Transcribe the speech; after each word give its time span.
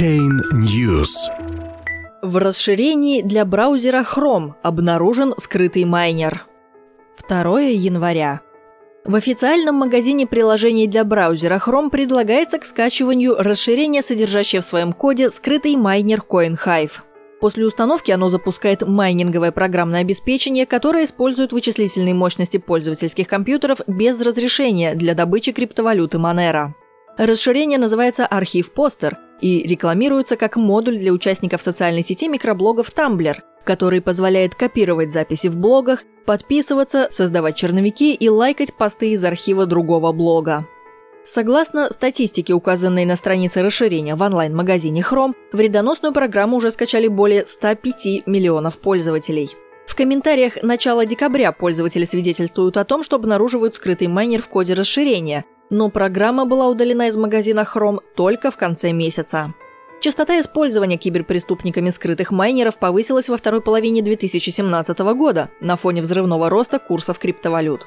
Chain 0.00 0.40
News. 0.54 1.10
В 2.22 2.38
расширении 2.38 3.20
для 3.20 3.44
браузера 3.44 4.02
Chrome 4.02 4.52
обнаружен 4.62 5.34
скрытый 5.36 5.84
майнер. 5.84 6.46
2 7.28 7.60
января. 7.60 8.40
В 9.04 9.14
официальном 9.14 9.74
магазине 9.74 10.26
приложений 10.26 10.86
для 10.86 11.04
браузера 11.04 11.60
Chrome 11.62 11.90
предлагается 11.90 12.58
к 12.58 12.64
скачиванию 12.64 13.36
расширение, 13.38 14.00
содержащее 14.00 14.62
в 14.62 14.64
своем 14.64 14.94
коде 14.94 15.28
скрытый 15.28 15.76
майнер 15.76 16.22
CoinHive. 16.26 16.92
После 17.38 17.66
установки 17.66 18.10
оно 18.10 18.30
запускает 18.30 18.86
майнинговое 18.88 19.52
программное 19.52 20.00
обеспечение, 20.00 20.64
которое 20.64 21.04
использует 21.04 21.52
вычислительные 21.52 22.14
мощности 22.14 22.56
пользовательских 22.56 23.28
компьютеров 23.28 23.80
без 23.86 24.18
разрешения 24.22 24.94
для 24.94 25.12
добычи 25.12 25.52
криптовалюты 25.52 26.16
Monero. 26.16 26.68
Расширение 27.18 27.78
называется 27.78 28.24
«Архив 28.24 28.72
Постер» 28.72 29.18
и 29.40 29.66
рекламируется 29.66 30.36
как 30.36 30.56
модуль 30.56 30.98
для 30.98 31.12
участников 31.12 31.62
социальной 31.62 32.02
сети 32.02 32.28
микроблогов 32.28 32.92
Tumblr, 32.94 33.36
который 33.64 34.00
позволяет 34.00 34.54
копировать 34.54 35.10
записи 35.10 35.48
в 35.48 35.56
блогах, 35.56 36.04
подписываться, 36.26 37.08
создавать 37.10 37.56
черновики 37.56 38.14
и 38.14 38.28
лайкать 38.28 38.74
посты 38.74 39.10
из 39.10 39.24
архива 39.24 39.66
другого 39.66 40.12
блога. 40.12 40.66
Согласно 41.24 41.92
статистике, 41.92 42.54
указанной 42.54 43.04
на 43.04 43.14
странице 43.14 43.62
расширения 43.62 44.14
в 44.14 44.22
онлайн-магазине 44.22 45.02
Chrome, 45.02 45.34
вредоносную 45.52 46.12
программу 46.12 46.56
уже 46.56 46.70
скачали 46.70 47.08
более 47.08 47.46
105 47.46 48.26
миллионов 48.26 48.78
пользователей. 48.78 49.50
В 49.86 49.96
комментариях 49.96 50.62
начала 50.62 51.04
декабря 51.04 51.52
пользователи 51.52 52.04
свидетельствуют 52.04 52.76
о 52.76 52.84
том, 52.84 53.02
что 53.02 53.16
обнаруживают 53.16 53.74
скрытый 53.74 54.08
майнер 54.08 54.40
в 54.40 54.48
коде 54.48 54.74
расширения, 54.74 55.44
но 55.70 55.88
программа 55.88 56.44
была 56.44 56.68
удалена 56.68 57.08
из 57.08 57.16
магазина 57.16 57.66
Chrome 57.72 58.00
только 58.16 58.50
в 58.50 58.56
конце 58.56 58.92
месяца. 58.92 59.54
Частота 60.00 60.40
использования 60.40 60.96
киберпреступниками 60.96 61.90
скрытых 61.90 62.30
майнеров 62.30 62.78
повысилась 62.78 63.28
во 63.28 63.36
второй 63.36 63.60
половине 63.60 64.02
2017 64.02 64.98
года 64.98 65.50
на 65.60 65.76
фоне 65.76 66.02
взрывного 66.02 66.48
роста 66.48 66.78
курсов 66.78 67.18
криптовалют. 67.18 67.86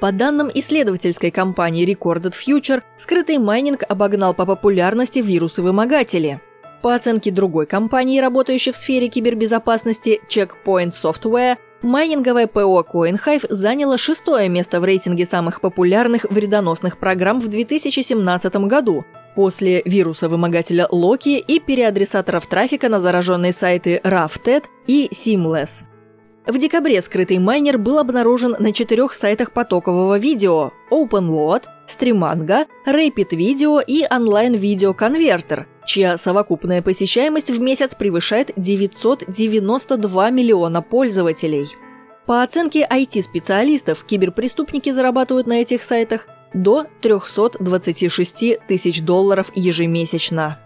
По 0.00 0.12
данным 0.12 0.48
исследовательской 0.54 1.32
компании 1.32 1.84
Recorded 1.84 2.32
Future, 2.32 2.82
скрытый 2.96 3.38
майнинг 3.38 3.82
обогнал 3.88 4.32
по 4.32 4.46
популярности 4.46 5.18
вирусы-вымогатели. 5.18 6.40
По 6.82 6.94
оценке 6.94 7.32
другой 7.32 7.66
компании, 7.66 8.20
работающей 8.20 8.70
в 8.70 8.76
сфере 8.76 9.08
кибербезопасности 9.08 10.20
Checkpoint 10.28 10.92
Software, 10.92 11.56
майнинговое 11.82 12.46
ПО 12.46 12.84
CoinHive 12.90 13.46
заняло 13.48 13.98
шестое 13.98 14.48
место 14.48 14.80
в 14.80 14.84
рейтинге 14.84 15.26
самых 15.26 15.60
популярных 15.60 16.24
вредоносных 16.30 16.98
программ 16.98 17.40
в 17.40 17.48
2017 17.48 18.56
году, 18.66 19.04
после 19.34 19.82
вируса-вымогателя 19.84 20.88
Loki 20.90 21.38
и 21.38 21.60
переадресаторов 21.60 22.46
трафика 22.46 22.88
на 22.88 23.00
зараженные 23.00 23.52
сайты 23.52 24.00
RAFTED 24.02 24.64
и 24.86 25.08
Seamless. 25.12 25.84
В 26.48 26.56
декабре 26.56 27.02
скрытый 27.02 27.38
майнер 27.38 27.76
был 27.76 27.98
обнаружен 27.98 28.56
на 28.58 28.72
четырех 28.72 29.12
сайтах 29.12 29.52
потокового 29.52 30.18
видео– 30.18 30.72
OpenLoad, 30.90 31.64
Streamanga, 31.86 32.64
Rapid 32.86 33.32
Video 33.32 33.84
и 33.86 34.06
Online 34.10 34.58
Video 34.58 34.96
Converter, 34.96 35.66
чья 35.84 36.16
совокупная 36.16 36.80
посещаемость 36.80 37.50
в 37.50 37.60
месяц 37.60 37.94
превышает 37.94 38.52
992 38.56 40.30
миллиона 40.30 40.80
пользователей. 40.80 41.68
По 42.24 42.42
оценке 42.42 42.88
IT-специалистов, 42.90 44.04
киберпреступники 44.04 44.90
зарабатывают 44.90 45.46
на 45.46 45.60
этих 45.60 45.82
сайтах 45.82 46.28
до 46.54 46.86
326 47.02 48.66
тысяч 48.66 49.02
долларов 49.02 49.52
ежемесячно. 49.54 50.58